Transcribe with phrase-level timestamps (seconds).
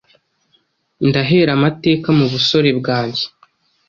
[1.07, 3.23] Ndahera amateka mu busore bwanjye